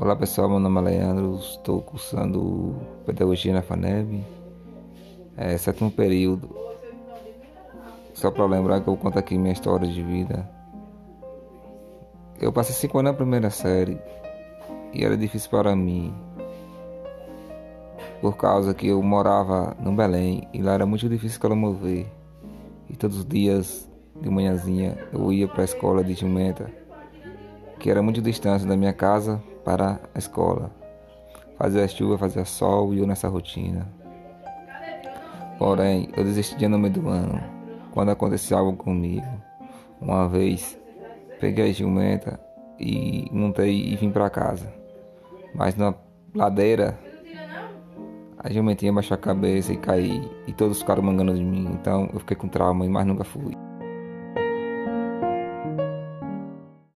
Olá 0.00 0.14
pessoal, 0.14 0.48
meu 0.48 0.60
nome 0.60 0.78
é 0.78 0.84
Leandro, 0.84 1.34
estou 1.40 1.82
cursando 1.82 2.76
Pedagogia 3.04 3.52
na 3.52 3.62
FANEB, 3.62 4.24
é, 5.36 5.58
sétimo 5.58 5.90
período. 5.90 6.48
Só 8.14 8.30
para 8.30 8.46
lembrar 8.46 8.80
que 8.80 8.86
eu 8.86 8.96
conto 8.96 9.18
aqui 9.18 9.36
minha 9.36 9.52
história 9.52 9.88
de 9.88 10.00
vida. 10.00 10.48
Eu 12.40 12.52
passei 12.52 12.76
cinco 12.76 13.00
anos 13.00 13.10
na 13.10 13.16
primeira 13.16 13.50
série 13.50 13.98
e 14.94 15.04
era 15.04 15.16
difícil 15.16 15.50
para 15.50 15.74
mim, 15.74 16.14
por 18.20 18.36
causa 18.36 18.72
que 18.72 18.86
eu 18.86 19.02
morava 19.02 19.76
no 19.80 19.92
Belém 19.92 20.46
e 20.54 20.62
lá 20.62 20.74
era 20.74 20.86
muito 20.86 21.08
difícil 21.08 21.40
para 21.40 21.56
mover. 21.56 22.06
E 22.88 22.94
todos 22.94 23.18
os 23.18 23.26
dias 23.26 23.90
de 24.22 24.30
manhãzinha 24.30 24.96
eu 25.12 25.32
ia 25.32 25.48
para 25.48 25.62
a 25.62 25.64
escola 25.64 26.04
de 26.04 26.14
jumenta, 26.14 26.70
que 27.78 27.90
era 27.90 28.02
muito 28.02 28.20
distante 28.20 28.66
da 28.66 28.76
minha 28.76 28.92
casa 28.92 29.42
para 29.64 30.00
a 30.14 30.18
escola. 30.18 30.70
Fazia 31.56 31.86
chuva, 31.88 32.18
fazia 32.18 32.44
sol 32.44 32.94
e 32.94 32.98
eu 32.98 33.06
nessa 33.06 33.28
rotina. 33.28 33.86
Porém, 35.58 36.08
eu 36.16 36.24
desistia 36.24 36.68
no 36.68 36.78
meio 36.78 36.94
do 36.94 37.08
ano, 37.08 37.40
quando 37.92 38.10
acontecia 38.10 38.56
algo 38.56 38.76
comigo. 38.76 39.26
Uma 40.00 40.28
vez, 40.28 40.78
peguei 41.40 41.70
a 41.70 41.72
jumenta 41.72 42.38
e 42.78 43.28
montei 43.32 43.92
e 43.92 43.96
vim 43.96 44.10
para 44.10 44.30
casa. 44.30 44.72
Mas 45.54 45.76
na 45.76 45.94
ladeira, 46.34 46.96
a 48.38 48.50
jumentinha 48.50 48.92
baixou 48.92 49.16
a 49.16 49.18
cabeça 49.18 49.72
e 49.72 49.76
caí. 49.76 50.30
E 50.46 50.52
todos 50.52 50.80
ficaram 50.80 51.02
mangando 51.02 51.34
de 51.34 51.44
mim. 51.44 51.68
Então 51.72 52.08
eu 52.12 52.20
fiquei 52.20 52.36
com 52.36 52.46
trauma 52.46 52.86
e 52.86 52.88
mais 52.88 53.06
nunca 53.06 53.24
fui. 53.24 53.67